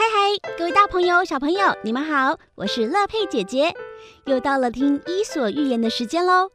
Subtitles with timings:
[0.00, 3.74] 嗨嗨，各位大朋友、小朋友，你们好，我是乐佩姐姐，
[4.24, 6.50] 又到了听伊索寓言的时间喽。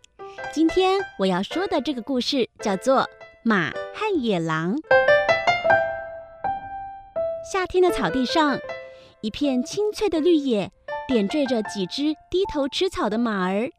[0.51, 3.01] 今天我要说的这个故事叫做
[3.43, 4.75] 《马和野狼》。
[7.53, 8.57] 夏天的草地上，
[9.21, 10.71] 一片青翠的绿野，
[11.07, 13.69] 点缀着几只低头吃草的马儿。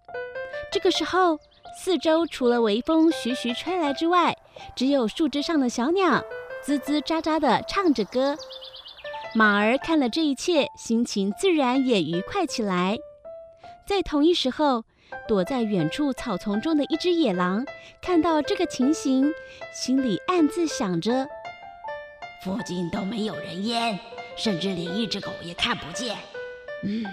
[0.71, 1.41] 这个时候，
[1.77, 4.37] 四周除了微风徐徐吹来之外，
[4.77, 6.23] 只有树枝上的小鸟
[6.65, 8.37] 吱吱喳喳地唱着歌。
[9.37, 12.97] 马儿看了这一切，心情自然也愉快起来。
[13.87, 14.85] 在同一时候，
[15.29, 17.63] 躲在远处草丛中的一只野狼
[18.01, 19.31] 看到这个情形，
[19.75, 21.29] 心里暗自想着：
[22.43, 23.99] 附近都没有人烟，
[24.39, 26.17] 甚至连一只狗也看不见。
[26.83, 27.05] 嗯，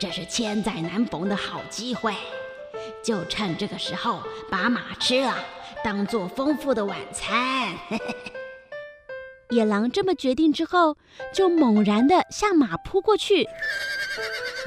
[0.00, 2.14] 这是千载难逢的好机会，
[3.04, 5.34] 就趁这个时候把马吃了，
[5.84, 7.76] 当做丰富的晚餐。
[9.50, 10.96] 野狼这么决定之后，
[11.32, 13.46] 就猛然地向马扑过去。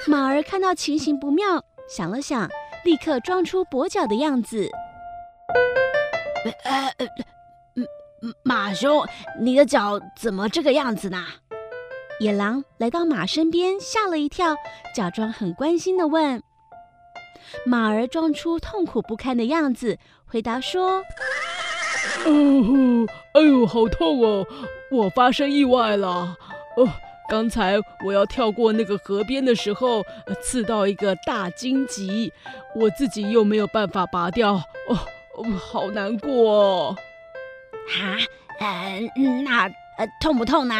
[0.08, 2.50] 马儿看到情形不妙，想了想，
[2.84, 4.70] 立刻装出跛脚的样子。
[6.64, 7.08] 呃呃，
[8.44, 9.06] 马兄，
[9.40, 11.26] 你的脚怎么这个样子呢？
[12.20, 14.56] 野狼来到马身边，吓了一跳，
[14.96, 16.42] 假装很关心地问。
[17.66, 21.04] 马儿装出痛苦不堪的样子，回答说。
[22.26, 23.06] 呜呼！
[23.34, 24.48] 哎呦，好痛哦！
[24.92, 26.38] 我发生意外了。
[26.78, 26.88] 哦，
[27.30, 30.04] 刚才我要跳过那个河边的时候，
[30.42, 32.32] 刺到一个大荆棘，
[32.76, 34.56] 我自己又没有办法拔掉。
[34.88, 34.98] 哦，
[35.36, 36.96] 哦，好难过哦。
[37.88, 38.18] 哈，
[38.60, 39.00] 呃，
[39.44, 39.64] 那
[39.98, 40.76] 呃，痛不痛呢？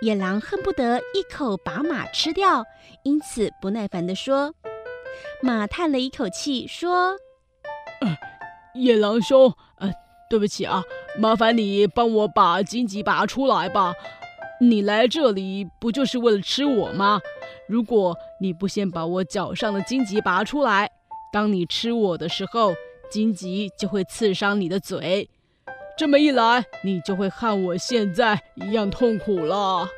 [0.00, 2.64] 野狼恨不得一口把马吃掉，
[3.02, 4.54] 因此不耐烦地说。
[5.42, 7.16] 马叹了一口气，说：“，
[8.82, 9.92] 野狼兄。”呃
[10.28, 10.80] 对不起啊，
[11.18, 13.92] 麻烦你帮我把荆棘拔出来吧。
[14.60, 17.20] 你来这里不就是为了吃我吗？
[17.66, 20.88] 如果你不先把我脚上的荆棘拔出来，
[21.32, 22.74] 当你吃我的时候，
[23.10, 25.28] 荆棘就会刺伤你的嘴。
[25.98, 29.88] 这么一来，你就会和我现在一样痛苦了。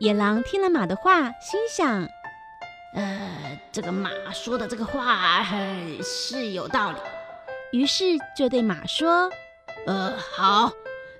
[0.00, 2.06] 野狼听了马的话，心想：
[2.94, 6.98] 呃，这个马说的这个话，呃，是有道理。
[7.72, 8.04] 于是
[8.36, 9.30] 就对马说
[9.86, 10.72] ：“呃，好，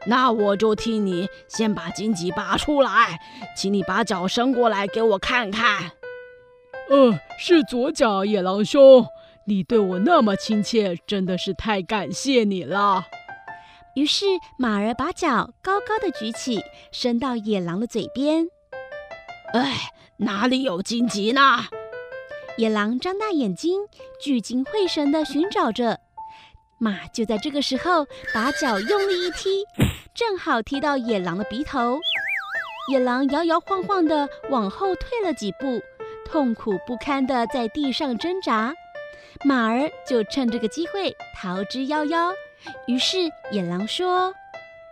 [0.06, 3.20] 那我就替你先把荆棘拔出来，
[3.56, 5.92] 请你把脚伸过来给我看看。
[6.90, 9.06] ”“呃，是左脚，野狼兄，
[9.44, 13.06] 你对我那么亲切，真的是太感谢你了。”
[13.94, 14.24] 于是
[14.56, 18.48] 马儿把脚高高的举起，伸到野狼的嘴边。
[19.52, 21.64] “哎，哪里有荆棘呢？”
[22.58, 23.82] 野狼张大眼睛，
[24.20, 26.00] 聚精会神地寻找着。
[26.82, 29.66] 马就在这个时候把脚用力一踢，
[30.16, 32.00] 正好踢到野狼的鼻头。
[32.90, 35.82] 野狼摇摇晃晃地往后退了几步，
[36.24, 38.72] 痛苦不堪地在地上挣扎。
[39.44, 42.32] 马儿就趁这个机会逃之夭夭。
[42.86, 43.18] 于是
[43.50, 44.34] 野狼说：“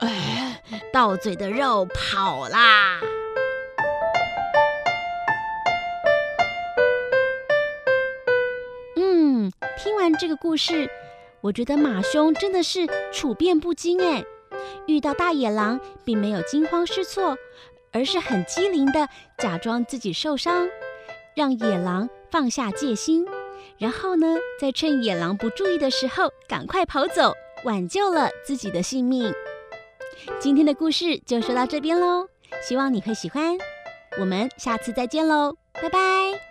[0.01, 0.61] 哎，
[0.93, 3.01] 到嘴的肉跑啦！”
[8.97, 10.91] 嗯，听完这个故事。
[11.41, 14.25] 我觉得马兄真的是处变不惊哎，
[14.87, 17.37] 遇到大野狼并没有惊慌失措，
[17.93, 20.69] 而是很机灵地假装自己受伤，
[21.35, 23.25] 让野狼放下戒心，
[23.79, 27.33] 然后呢，再趁野狼不注意的时候赶快跑走，
[27.65, 29.33] 挽救了自己的性命。
[30.41, 32.27] 今天的故事就说到这边喽，
[32.67, 33.57] 希望你会喜欢，
[34.19, 36.48] 我们下次再见喽，拜拜。